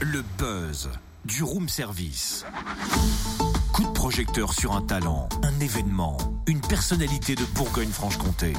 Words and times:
Le 0.00 0.22
buzz 0.38 0.88
du 1.24 1.42
room 1.42 1.68
service. 1.68 2.44
Coup 3.72 3.84
de 3.84 3.90
projecteur 3.92 4.52
sur 4.52 4.72
un 4.74 4.82
talent, 4.82 5.28
un 5.42 5.60
événement, 5.60 6.16
une 6.46 6.60
personnalité 6.60 7.34
de 7.34 7.44
Bourgogne-Franche-Comté. 7.54 8.54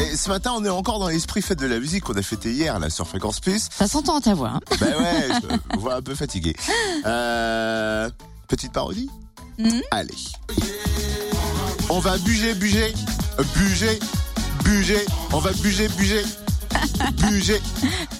Et 0.00 0.16
ce 0.16 0.28
matin, 0.28 0.52
on 0.56 0.64
est 0.64 0.68
encore 0.70 0.98
dans 0.98 1.08
l'esprit 1.08 1.42
fête 1.42 1.58
de 1.60 1.66
la 1.66 1.78
musique 1.78 2.04
qu'on 2.04 2.14
a 2.16 2.22
fêté 2.22 2.52
hier 2.52 2.78
là 2.78 2.90
sur 2.90 3.06
Fréquence 3.06 3.40
Plus. 3.40 3.68
Ça 3.70 3.86
s'entend 3.86 4.16
à 4.16 4.20
ta 4.20 4.34
voix. 4.34 4.50
hein. 4.54 4.60
Bah 4.80 4.86
ouais, 4.98 5.28
je 5.42 5.76
me 5.76 5.80
vois 5.80 5.96
un 5.96 6.02
peu 6.02 6.14
fatigué. 6.14 6.54
Euh, 7.06 8.10
petite 8.48 8.72
parodie 8.72 9.10
Mhm. 9.56 9.82
Allez. 9.92 10.14
On 11.88 12.00
va 12.00 12.18
buger, 12.18 12.54
buger, 12.54 12.92
buger, 13.54 14.00
buger. 14.64 15.06
On 15.32 15.38
va 15.38 15.52
buger, 15.52 15.86
buger, 15.96 16.24
buger, 17.30 17.60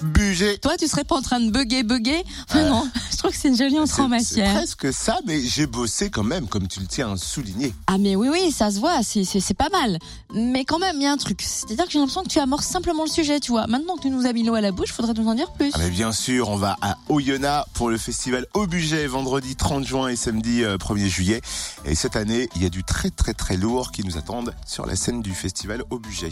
buger. 0.01 0.57
Toi, 0.59 0.77
tu 0.77 0.87
serais 0.87 1.03
pas 1.03 1.15
en 1.17 1.21
train 1.21 1.39
de 1.39 1.51
bugger, 1.51 1.83
bugger 1.83 2.23
Enfin 2.49 2.59
Euh, 2.59 2.69
non, 2.69 2.87
je 3.11 3.17
trouve 3.17 3.31
que 3.31 3.37
c'est 3.37 3.47
une 3.49 3.57
jolie 3.57 3.79
entrée 3.79 4.01
en 4.01 4.09
C'est- 4.09 4.23
C'est 4.25 4.41
matière. 4.41 4.55
presque 4.55 4.93
ça, 4.93 5.19
mais 5.25 5.41
j'ai 5.41 5.65
bossé 5.67 6.09
quand 6.09 6.23
même, 6.23 6.47
comme 6.47 6.67
tu 6.67 6.79
le 6.79 6.87
tiens 6.87 7.13
à 7.13 7.17
souligner. 7.17 7.73
Ah 7.87 7.97
mais 7.97 8.15
oui, 8.15 8.29
oui, 8.31 8.51
ça 8.51 8.71
se 8.71 8.79
voit, 8.79 9.03
c'est- 9.03 9.23
c'est 9.23 9.39
c'est 9.39 9.53
pas 9.53 9.69
mal. 9.69 9.99
Mais 10.33 10.65
quand 10.65 10.79
même, 10.79 10.95
il 10.97 11.03
y 11.03 11.05
a 11.07 11.11
un 11.11 11.17
truc. 11.17 11.41
C'est-à-dire 11.41 11.85
que 11.85 11.91
j'ai 11.91 11.99
l'impression 11.99 12.23
que 12.23 12.29
tu 12.29 12.39
amorces 12.39 12.65
simplement 12.67 13.03
le 13.03 13.09
sujet, 13.09 13.39
tu 13.39 13.51
vois. 13.51 13.67
Maintenant 13.67 13.95
que 13.95 14.01
tu 14.03 14.09
nous 14.09 14.25
as 14.25 14.33
mis 14.33 14.43
l'eau 14.43 14.55
à 14.55 14.61
la 14.61 14.71
bouche, 14.71 14.91
faudrait 14.91 15.13
nous 15.13 15.27
en 15.27 15.35
dire 15.35 15.51
plus. 15.53 15.71
Ah 15.73 15.79
mais 15.79 15.89
bien 15.89 16.11
sûr, 16.11 16.49
on 16.49 16.57
va 16.57 16.77
à 16.81 16.97
Oyonnax 17.09 17.69
pour 17.73 17.89
le 17.89 17.97
festival 17.97 18.45
Au 18.53 18.67
Budget 18.67 19.07
vendredi 19.07 19.55
30 19.55 19.85
juin 19.85 20.07
et 20.09 20.15
samedi 20.15 20.63
euh, 20.63 20.77
1er 20.77 21.07
juillet. 21.09 21.41
Et 21.85 21.95
cette 21.95 22.15
année, 22.15 22.49
il 22.55 22.63
y 22.63 22.65
a 22.65 22.69
du 22.69 22.83
très 22.83 23.09
très 23.09 23.33
très 23.33 23.57
lourd 23.57 23.91
qui 23.91 24.03
nous 24.03 24.17
attendent 24.17 24.53
sur 24.65 24.85
la 24.85 24.95
scène 24.95 25.21
du 25.21 25.33
festival 25.33 25.83
Au 25.89 25.99
Budget. 25.99 26.31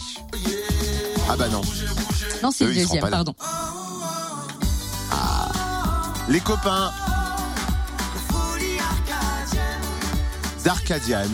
Ah 1.29 1.35
bah 1.37 1.47
non, 1.49 1.61
Non, 2.43 2.51
c'est 2.51 2.65
le 2.65 2.73
deuxième, 2.73 3.09
pardon. 3.09 3.33
les 6.29 6.39
copains 6.39 6.91
d'Arcadiane. 10.63 11.29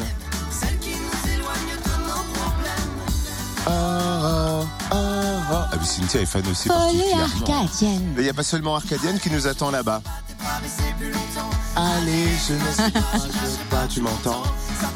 Ah, 3.67 3.71
ah, 3.71 4.61
ah, 4.91 4.95
ah. 5.51 5.69
Ah 5.71 5.75
mais 5.79 5.85
Cynthia 5.85 6.21
est 6.21 6.25
fan 6.25 6.41
aussi 6.49 6.67
Folie 6.69 6.97
particulièrement. 7.11 7.63
arcadienne. 7.63 8.13
Mais 8.15 8.21
il 8.21 8.23
n'y 8.23 8.29
a 8.29 8.33
pas 8.33 8.43
seulement 8.43 8.75
Arcadienne 8.75 9.19
qui 9.19 9.29
nous 9.29 9.45
attend 9.47 9.69
là-bas. 9.69 10.01
Allez, 11.75 12.27
je 12.47 12.53
ne 12.53 12.59
sais 12.71 12.91
pas, 12.91 13.01
je 13.15 13.47
sais 13.47 13.65
pas, 13.69 13.87
tu 13.87 14.01
m'entends 14.01 14.41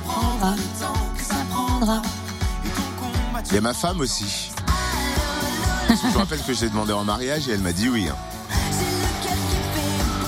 Prendra, 0.06 0.56
ça 1.20 1.36
prendra. 1.52 2.02
Il 3.50 3.56
y 3.56 3.58
a 3.58 3.62
ma 3.62 3.74
femme 3.74 4.00
aussi 4.00 4.50
je 6.02 6.08
vous 6.08 6.20
rappelle 6.20 6.42
que 6.42 6.54
j'ai 6.54 6.70
demandé 6.70 6.94
en 6.94 7.04
mariage 7.04 7.48
et 7.48 7.52
elle 7.52 7.62
m'a 7.62 7.74
dit 7.74 7.90
oui. 7.90 8.08
Hein. 8.10 8.16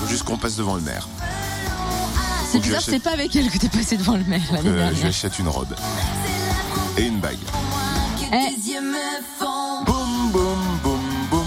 Juste 0.08 0.24
qu'on 0.24 0.36
passe 0.36 0.56
devant 0.56 0.76
le 0.76 0.82
maire. 0.82 1.08
C'est 2.50 2.60
bizarre, 2.60 2.80
c'est 2.80 3.00
pas 3.00 3.10
avec 3.12 3.34
elle 3.34 3.50
que 3.50 3.58
t'es 3.58 3.68
passé 3.68 3.96
devant 3.96 4.16
le 4.16 4.24
maire 4.24 4.40
euh. 4.64 4.90
Je 4.94 5.00
lui 5.00 5.08
achète 5.08 5.38
une 5.38 5.48
robe 5.48 5.74
et 6.96 7.06
une 7.06 7.18
bague. 7.18 7.36
Eh. 8.32 8.36
Hey. 8.36 8.56
Boum, 9.84 10.30
boum, 10.32 10.58
boum, 10.82 11.00
boum. 11.30 11.46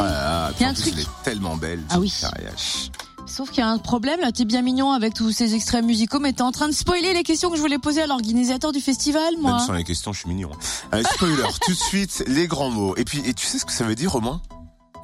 Ah, 0.00 0.72
truc. 0.74 0.94
Elle 0.94 1.00
est 1.00 1.22
tellement 1.22 1.56
belle. 1.56 1.82
Ah 1.90 1.98
oui. 1.98 2.12
Mariage. 2.22 2.90
Sauf 3.38 3.50
qu'il 3.50 3.60
y 3.60 3.62
a 3.62 3.70
un 3.70 3.78
problème, 3.78 4.18
là, 4.18 4.32
t'es 4.32 4.44
bien 4.44 4.62
mignon 4.62 4.90
avec 4.90 5.14
tous 5.14 5.30
ces 5.30 5.54
extraits 5.54 5.84
musicaux, 5.84 6.18
mais 6.18 6.32
t'es 6.32 6.42
en 6.42 6.50
train 6.50 6.66
de 6.66 6.72
spoiler 6.72 7.12
les 7.14 7.22
questions 7.22 7.50
que 7.50 7.56
je 7.56 7.60
voulais 7.60 7.78
poser 7.78 8.02
à 8.02 8.08
l'organisateur 8.08 8.72
du 8.72 8.80
festival, 8.80 9.34
moi. 9.38 9.52
Même 9.52 9.60
sans 9.60 9.74
les 9.74 9.84
questions, 9.84 10.12
je 10.12 10.18
suis 10.18 10.28
mignon. 10.28 10.50
Euh, 10.92 11.04
spoiler, 11.04 11.44
tout 11.64 11.70
de 11.70 11.76
suite, 11.76 12.24
les 12.26 12.48
grands 12.48 12.70
mots. 12.70 12.96
Et 12.96 13.04
puis, 13.04 13.22
et 13.24 13.34
tu 13.34 13.46
sais 13.46 13.60
ce 13.60 13.64
que 13.64 13.70
ça 13.70 13.84
veut 13.84 13.94
dire 13.94 14.20
moins 14.20 14.42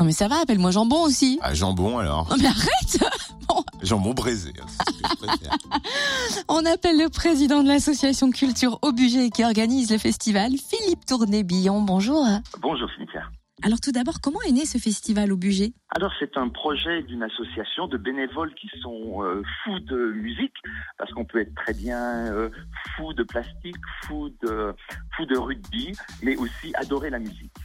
Non 0.00 0.04
mais 0.04 0.10
ça 0.10 0.26
va, 0.26 0.40
appelle-moi 0.40 0.72
Jambon 0.72 1.02
aussi. 1.04 1.38
Ah, 1.42 1.54
jambon 1.54 1.98
alors. 1.98 2.26
Non 2.28 2.36
mais 2.40 2.48
arrête 2.48 2.98
Jambon 3.82 4.14
braisé. 4.14 4.52
hein, 4.60 4.66
c'est 4.68 4.96
ce 4.96 5.00
que 5.00 5.08
je 5.10 5.26
préfère. 5.26 5.56
On 6.48 6.66
appelle 6.66 6.98
le 6.98 7.10
président 7.10 7.62
de 7.62 7.68
l'association 7.68 8.32
Culture 8.32 8.80
au 8.82 8.90
budget 8.90 9.30
qui 9.30 9.44
organise 9.44 9.92
le 9.92 9.98
festival, 9.98 10.50
Philippe 10.58 11.06
Tourné-Billon. 11.06 11.82
Bonjour. 11.82 12.26
Bonjour 12.60 12.88
Cynthia. 12.98 13.22
Alors 13.64 13.80
tout 13.80 13.92
d'abord, 13.92 14.20
comment 14.20 14.42
est 14.46 14.52
né 14.52 14.66
ce 14.66 14.76
festival 14.76 15.32
au 15.32 15.38
budget 15.38 15.72
Alors 15.88 16.12
c'est 16.18 16.36
un 16.36 16.50
projet 16.50 17.02
d'une 17.04 17.22
association 17.22 17.86
de 17.88 17.96
bénévoles 17.96 18.52
qui 18.56 18.68
sont 18.82 19.24
euh, 19.24 19.42
fous 19.62 19.80
de 19.80 20.12
musique, 20.12 20.52
parce 20.98 21.10
qu'on 21.12 21.24
peut 21.24 21.40
être 21.40 21.54
très 21.54 21.72
bien 21.72 22.30
euh, 22.30 22.50
fou 22.94 23.14
de 23.14 23.22
plastique, 23.22 23.80
fou 24.02 24.28
de, 24.42 24.74
fou 25.16 25.24
de 25.24 25.38
rugby, 25.38 25.92
mais 26.22 26.36
aussi 26.36 26.74
adorer 26.74 27.08
la 27.08 27.18
musique. 27.18 27.56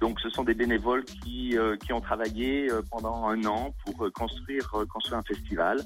Donc 0.00 0.18
ce 0.18 0.28
sont 0.28 0.42
des 0.42 0.54
bénévoles 0.54 1.04
qui, 1.04 1.56
euh, 1.56 1.76
qui 1.76 1.92
ont 1.92 2.00
travaillé 2.00 2.68
euh, 2.68 2.82
pendant 2.90 3.28
un 3.28 3.44
an 3.44 3.72
pour 3.84 4.10
construire, 4.12 4.68
construire 4.92 5.20
un 5.20 5.22
festival. 5.22 5.80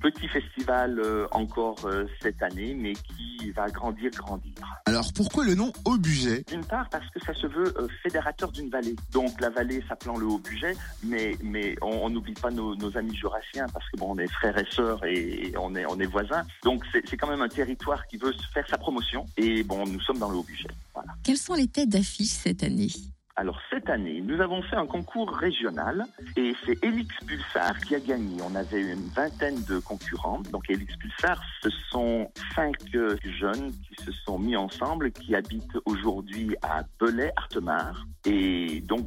Petit 0.00 0.28
festival 0.28 1.00
euh, 1.00 1.26
encore 1.32 1.84
euh, 1.84 2.06
cette 2.22 2.42
année, 2.42 2.74
mais 2.74 2.92
qui 2.92 3.50
va 3.50 3.68
grandir, 3.68 4.10
grandir. 4.12 4.52
Alors, 4.86 5.12
pourquoi 5.14 5.44
le 5.44 5.54
nom 5.54 5.72
au 5.84 5.96
budget 5.96 6.44
D'une 6.48 6.64
part 6.64 6.88
parce 6.88 7.08
que 7.10 7.20
ça 7.24 7.34
se 7.34 7.46
veut 7.46 7.74
euh, 7.78 7.88
fédérateur 8.02 8.52
d'une 8.52 8.70
vallée. 8.70 8.94
Donc 9.12 9.40
la 9.40 9.50
vallée 9.50 9.82
s'appelant 9.88 10.16
le 10.16 10.26
Haut-Budget, 10.26 10.76
mais, 11.04 11.36
mais 11.42 11.74
on 11.82 12.08
n'oublie 12.10 12.34
pas 12.34 12.50
nos, 12.50 12.74
nos 12.76 12.96
amis 12.96 13.16
jurassiens 13.16 13.66
parce 13.72 13.88
que 13.90 13.96
bon, 13.96 14.14
on 14.14 14.18
est 14.18 14.28
frères 14.28 14.56
et 14.58 14.66
sœurs 14.70 15.04
et 15.04 15.52
on 15.58 15.74
est, 15.74 15.86
on 15.86 15.98
est 15.98 16.06
voisins. 16.06 16.42
Donc 16.64 16.84
c'est 16.92 17.02
c'est 17.08 17.16
quand 17.16 17.28
même 17.28 17.42
un 17.42 17.48
territoire 17.48 18.06
qui 18.06 18.16
veut 18.18 18.32
se 18.32 18.46
faire 18.52 18.66
sa 18.68 18.78
promotion. 18.78 19.26
Et 19.36 19.62
bon, 19.62 19.84
nous 19.86 20.00
sommes 20.00 20.18
dans 20.18 20.30
le 20.30 20.36
Haut-Budget. 20.36 20.68
Voilà. 20.94 21.12
Quelles 21.24 21.36
sont 21.36 21.54
les 21.54 21.68
têtes 21.68 21.88
d'affiche 21.88 22.28
cette 22.28 22.62
année? 22.62 22.90
Alors 23.38 23.60
cette 23.70 23.88
année, 23.88 24.20
nous 24.20 24.40
avons 24.40 24.62
fait 24.62 24.74
un 24.74 24.86
concours 24.88 25.30
régional 25.30 26.06
et 26.36 26.56
c'est 26.66 26.76
Elix 26.82 27.14
Pulsar 27.24 27.78
qui 27.78 27.94
a 27.94 28.00
gagné. 28.00 28.42
On 28.42 28.52
avait 28.56 28.80
une 28.80 29.08
vingtaine 29.14 29.62
de 29.68 29.78
concurrents. 29.78 30.40
Donc 30.50 30.68
Elix 30.68 30.96
Pulsar, 30.96 31.40
ce 31.62 31.70
sont 31.88 32.32
cinq 32.56 32.74
jeunes 33.22 33.70
qui 33.70 34.04
se 34.04 34.10
sont 34.10 34.40
mis 34.40 34.56
ensemble, 34.56 35.12
qui 35.12 35.36
habitent 35.36 35.78
aujourd'hui 35.84 36.56
à 36.62 36.82
Belay-Artemar 36.98 38.08
et 38.24 38.80
donc 38.80 39.06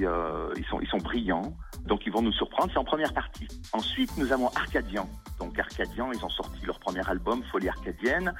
euh, 0.00 0.52
sont 0.68 0.80
ils 0.80 0.88
sont 0.88 0.98
brillants. 0.98 1.54
Donc 1.86 2.04
ils 2.04 2.12
vont 2.12 2.22
nous 2.22 2.32
surprendre. 2.32 2.72
C'est 2.72 2.80
en 2.80 2.84
première 2.84 3.14
partie. 3.14 3.46
Ensuite, 3.72 4.10
nous 4.16 4.32
avons 4.32 4.48
Arcadian. 4.56 5.08
Donc 5.38 5.58
Arcadian, 5.58 6.10
ils 6.12 6.24
ont 6.24 6.30
sorti 6.30 6.64
leur 6.66 6.78
premier 6.80 7.06
album 7.08 7.42
Folie 7.52 7.68
Arcadienne. 7.68 8.34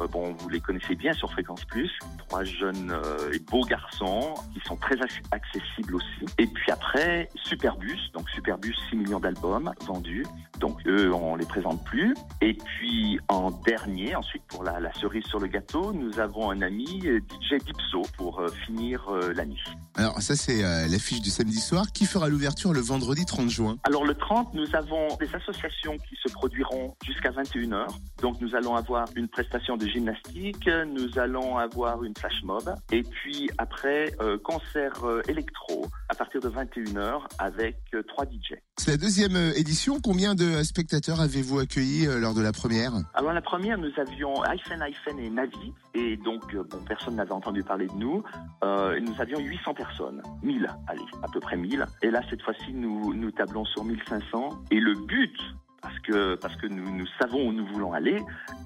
Euh, 0.00 0.06
bon, 0.06 0.32
vous 0.38 0.48
les 0.48 0.60
connaissez 0.60 0.94
bien 0.94 1.12
sur 1.12 1.30
Fréquence 1.32 1.64
Plus. 1.64 1.90
Trois 2.28 2.44
jeunes 2.44 2.90
euh, 2.92 3.32
et 3.32 3.38
beaux 3.40 3.64
garçons 3.64 4.34
qui 4.52 4.60
sont 4.66 4.76
très 4.76 4.96
ac- 4.96 5.22
accessibles 5.32 5.96
aussi. 5.96 6.24
Et 6.38 6.46
puis 6.46 6.70
après, 6.70 7.28
Superbus. 7.44 7.98
Superbus, 8.34 8.74
6 8.90 8.96
millions 8.96 9.20
d'albums 9.20 9.72
vendus. 9.86 10.24
Donc 10.60 10.78
eux, 10.86 11.12
on 11.12 11.36
les 11.36 11.46
présente 11.46 11.82
plus. 11.84 12.14
Et 12.40 12.54
puis 12.54 13.18
en 13.28 13.50
dernier, 13.50 14.14
ensuite 14.14 14.42
pour 14.48 14.64
la, 14.64 14.80
la 14.80 14.92
cerise 14.94 15.24
sur 15.24 15.38
le 15.38 15.46
gâteau, 15.46 15.92
nous 15.92 16.18
avons 16.18 16.50
un 16.50 16.62
ami, 16.62 17.00
DJ 17.00 17.62
Dipso, 17.64 18.02
pour 18.16 18.40
euh, 18.40 18.48
finir 18.66 19.04
euh, 19.08 19.32
la 19.34 19.44
nuit. 19.44 19.62
Alors, 19.96 20.20
ça, 20.20 20.36
c'est 20.36 20.64
euh, 20.64 20.86
l'affiche 20.88 21.20
du 21.20 21.30
samedi 21.30 21.58
soir. 21.58 21.86
Qui 21.92 22.06
fera 22.06 22.28
l'ouverture 22.28 22.72
le 22.72 22.80
vendredi 22.80 23.24
30 23.24 23.48
juin? 23.48 23.76
Alors 23.84 24.04
le 24.04 24.14
30, 24.14 24.54
nous 24.54 24.74
avons 24.74 25.08
des 25.20 25.32
associations 25.34 25.96
qui 26.08 26.16
se 26.22 26.32
produiront 26.32 26.96
jusqu'à 27.04 27.30
21h. 27.30 27.86
Donc 28.22 28.40
nous 28.40 28.54
allons 28.54 28.74
avoir 28.74 29.06
une 29.16 29.28
prestation 29.28 29.76
de 29.76 29.86
gymnastique, 29.86 30.68
nous 30.86 31.18
allons 31.18 31.58
avoir 31.58 32.02
une 32.04 32.14
flash 32.16 32.42
mob 32.42 32.74
et 32.90 33.02
puis 33.02 33.50
après 33.58 34.14
concert 34.42 34.94
électro 35.28 35.86
à 36.08 36.14
partir 36.14 36.40
de 36.40 36.48
21h 36.48 37.22
avec 37.38 37.76
euh, 37.94 38.02
trois 38.24 38.32
DJ. 38.32 38.60
C'est 38.76 38.92
la 38.92 38.96
deuxième 38.96 39.36
euh, 39.36 39.52
édition. 39.56 40.00
Combien 40.02 40.34
de 40.34 40.44
euh, 40.44 40.64
spectateurs 40.64 41.20
avez-vous 41.20 41.58
accueilli 41.58 42.06
euh, 42.06 42.18
lors 42.18 42.34
de 42.34 42.42
la 42.42 42.52
première? 42.52 42.92
Alors 43.14 43.32
la 43.32 43.42
première, 43.42 43.78
nous 43.78 43.90
avions 43.96 44.34
Hyphen 44.44 44.84
Hyphen 44.86 45.18
et 45.18 45.30
Navi 45.30 45.72
et 45.94 46.16
donc 46.16 46.54
bon 46.54 46.84
personne 46.86 47.16
n'avait 47.16 47.32
entendu 47.32 47.62
parler 47.62 47.86
de 47.86 47.94
nous. 47.94 48.22
Euh, 48.62 48.98
nous 49.00 49.20
avions 49.20 49.38
800 49.38 49.74
personnes, 49.74 50.22
1000, 50.42 50.68
allez 50.88 51.00
à 51.22 51.28
peu 51.28 51.40
près 51.40 51.56
1000. 51.56 51.86
Et 52.02 52.10
là 52.10 52.20
cette 52.28 52.42
fois-ci 52.42 52.72
nous 52.72 53.14
nous 53.14 53.30
tablons 53.30 53.64
sur 53.64 53.84
1500 53.84 54.48
et 54.70 54.80
le 54.80 54.94
but 54.94 55.36
parce 55.84 55.98
que, 55.98 56.34
parce 56.36 56.56
que 56.56 56.66
nous, 56.66 57.06
savons 57.20 57.48
où 57.48 57.52
nous 57.52 57.66
voulons 57.66 57.92
aller 57.92 58.16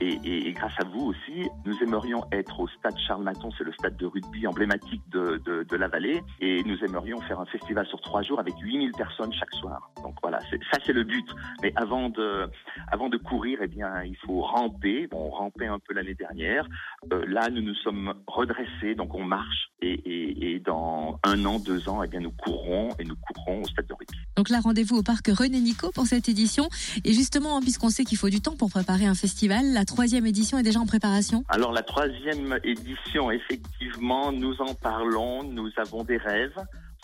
et, 0.00 0.52
grâce 0.52 0.78
à 0.78 0.84
vous 0.84 1.06
aussi, 1.06 1.48
nous 1.64 1.76
aimerions 1.82 2.24
être 2.30 2.60
au 2.60 2.68
stade 2.68 2.96
Charles 3.06 3.24
Maton, 3.24 3.50
c'est 3.58 3.64
le 3.64 3.72
stade 3.72 3.96
de 3.96 4.06
rugby 4.06 4.46
emblématique 4.46 5.02
de, 5.10 5.76
la 5.76 5.88
vallée, 5.88 6.22
et 6.40 6.62
nous 6.64 6.76
aimerions 6.84 7.20
faire 7.22 7.40
un 7.40 7.46
festival 7.46 7.86
sur 7.86 8.00
trois 8.00 8.22
jours 8.22 8.38
avec 8.38 8.54
8000 8.60 8.92
personnes 8.92 9.32
chaque 9.32 9.52
soir. 9.54 9.90
Donc 10.02 10.14
voilà, 10.22 10.38
ça 10.40 10.78
c'est 10.86 10.92
le 10.92 11.02
but. 11.02 11.26
Mais 11.62 11.72
avant 11.74 12.08
de, 12.08 12.48
avant 12.92 13.08
de 13.08 13.16
courir, 13.16 13.58
eh 13.62 13.66
bien, 13.66 14.02
il 14.04 14.16
faut 14.18 14.40
ramper. 14.40 15.08
Bon, 15.08 15.26
on 15.26 15.30
rampait 15.30 15.66
un 15.66 15.78
peu 15.80 15.94
l'année 15.94 16.14
dernière. 16.14 16.68
Euh, 17.12 17.24
là, 17.26 17.50
nous 17.50 17.62
nous 17.62 17.74
sommes 17.74 18.14
redressés, 18.28 18.94
donc 18.94 19.14
on 19.14 19.24
marche 19.24 19.70
et, 19.80 20.54
et, 20.54 20.58
dans 20.60 21.18
un 21.24 21.44
an, 21.44 21.58
deux 21.58 21.88
ans, 21.88 22.02
eh 22.02 22.08
bien, 22.08 22.20
nous 22.20 22.32
courrons 22.32 22.88
et 22.98 23.04
nous 23.04 23.16
courrons 23.16 23.62
au 23.62 23.66
stade 23.66 23.86
de 23.86 23.94
rugby. 23.94 24.18
Donc 24.36 24.48
là, 24.50 24.60
rendez-vous 24.60 24.96
au 24.96 25.02
parc 25.02 25.28
René 25.28 25.60
Nico 25.60 25.90
pour 25.92 26.06
cette 26.06 26.28
édition. 26.28 26.68
Et 27.08 27.14
justement, 27.14 27.58
puisqu'on 27.62 27.88
sait 27.88 28.04
qu'il 28.04 28.18
faut 28.18 28.28
du 28.28 28.42
temps 28.42 28.54
pour 28.54 28.68
préparer 28.68 29.06
un 29.06 29.14
festival, 29.14 29.72
la 29.72 29.86
troisième 29.86 30.26
édition 30.26 30.58
est 30.58 30.62
déjà 30.62 30.78
en 30.78 30.84
préparation. 30.84 31.42
Alors 31.48 31.72
la 31.72 31.80
troisième 31.80 32.58
édition, 32.62 33.30
effectivement, 33.30 34.30
nous 34.30 34.54
en 34.60 34.74
parlons, 34.74 35.42
nous 35.42 35.70
avons 35.78 36.04
des 36.04 36.18
rêves 36.18 36.60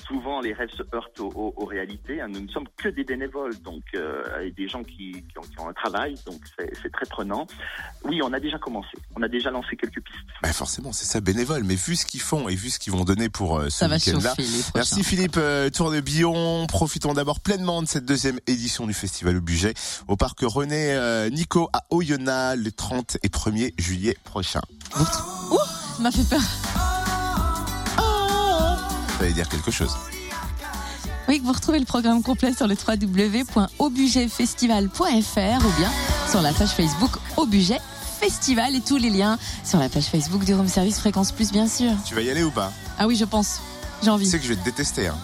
souvent 0.07 0.41
les 0.41 0.53
rêves 0.53 0.71
se 0.77 0.83
heurtent 0.95 1.21
aux, 1.21 1.55
aux, 1.57 1.65
réalités. 1.65 2.21
Hein. 2.21 2.29
Nous 2.29 2.41
ne 2.41 2.49
sommes 2.49 2.69
que 2.77 2.89
des 2.89 3.05
bénévoles, 3.05 3.57
donc 3.63 3.83
euh, 3.95 4.41
et 4.41 4.51
des 4.51 4.69
gens 4.69 4.83
qui, 4.83 5.13
qui, 5.13 5.39
ont, 5.39 5.43
qui, 5.43 5.61
ont, 5.61 5.69
un 5.69 5.73
travail, 5.73 6.15
donc 6.27 6.41
c'est 6.59 6.93
très 6.93 7.07
prenant. 7.07 7.47
Oui, 8.05 8.21
on 8.23 8.33
a 8.33 8.41
déjà 8.41 8.59
commencé, 8.59 8.97
on 9.17 9.23
a 9.23 9.29
déjà 9.29 9.51
lancé 9.51 9.77
quelques 9.77 10.03
pistes. 10.03 10.19
Bah 10.43 10.53
forcément, 10.53 10.93
c'est 10.93 11.07
ça 11.07 11.21
bénévole, 11.21 11.65
mais 11.65 11.75
vu 11.75 11.97
ce 11.97 12.07
qu'ils 12.07 12.21
font 12.21 12.49
et 12.49 12.55
vu 12.55 12.71
ce 12.71 12.79
qu'ils 12.79 12.93
vont 12.93 13.05
donner 13.05 13.29
pour 13.29 13.59
euh, 13.59 13.69
ce 13.71 13.85
week-end-là. 13.85 14.35
Merci 14.75 15.03
Philippe 15.03 15.37
euh, 15.37 15.71
Tour 15.71 15.91
de 15.91 16.01
Billon. 16.01 16.67
Profitons 16.67 17.15
d'abord 17.15 17.41
pleinement 17.41 17.83
de 17.83 17.89
cette 17.89 18.05
deuxième 18.05 18.39
édition 18.47 18.87
du 18.87 18.95
festival 18.95 19.37
au 19.37 19.41
budget 19.41 19.75
au 20.09 20.17
parc 20.17 20.41
René 20.43 20.93
euh, 20.93 21.31
Nico 21.31 21.69
à 21.73 21.85
Oyonnax 21.91 22.61
le 22.63 22.71
30 22.71 23.19
et 23.23 23.29
1er 23.29 23.73
juillet 23.79 24.17
prochain. 24.25 24.61
Ouh, 24.97 26.03
m'a 26.03 26.11
fait 26.11 26.29
peur. 26.29 26.94
Ça 29.25 29.29
allait 29.29 29.37
dire 29.37 29.49
quelque 29.49 29.71
chose. 29.71 29.97
Oui, 31.29 31.41
vous 31.43 31.51
retrouvez 31.51 31.79
le 31.79 31.87
programme 31.87 32.23
complet 32.23 32.53
sur 32.53 32.67
le 32.67 32.77
www.aubudgetfestival.fr 32.77 35.67
ou 35.67 35.71
bien 35.79 35.91
sur 36.31 36.43
la 36.43 36.53
page 36.53 36.73
Facebook 36.73 37.13
Au 37.39 37.47
Budget 37.47 37.81
Festival 38.21 38.77
et 38.77 38.83
tous 38.83 38.99
les 38.99 39.09
liens 39.09 39.39
sur 39.65 39.79
la 39.79 39.89
page 39.89 40.05
Facebook 40.05 40.45
du 40.45 40.53
Room 40.53 40.69
Service 40.69 40.99
Fréquence 40.99 41.33
Plus, 41.33 41.53
bien 41.53 41.67
sûr. 41.67 41.93
Tu 42.05 42.15
vas 42.15 42.21
y 42.21 42.29
aller 42.29 42.43
ou 42.43 42.51
pas? 42.51 42.71
Ah 42.99 43.07
oui, 43.07 43.17
je 43.17 43.25
pense. 43.25 43.61
J'ai 44.03 44.11
envie. 44.11 44.27
Tu 44.27 44.33
sais 44.33 44.39
que 44.39 44.45
je 44.45 44.51
vais 44.51 44.57
te 44.57 44.65
détester, 44.67 45.07
hein. 45.07 45.17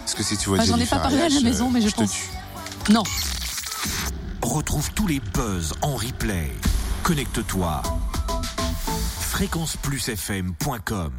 Parce 0.00 0.16
que 0.16 0.24
si 0.24 0.36
tu 0.36 0.48
vois 0.48 0.58
enfin, 0.58 0.66
J'en 0.66 0.76
ai 0.76 0.86
pas 0.86 0.98
parlé 0.98 1.20
à 1.20 1.28
la 1.28 1.40
maison, 1.40 1.70
mais 1.70 1.80
je, 1.80 1.90
je 1.90 1.94
pense. 1.94 2.10
Te 2.82 2.90
non. 2.90 3.04
Retrouve 4.42 4.90
tous 4.94 5.06
les 5.06 5.20
buzz 5.20 5.74
en 5.82 5.94
replay. 5.94 6.50
Connecte-toi. 7.04 7.82
fréquenceplusfm.com 9.20 11.12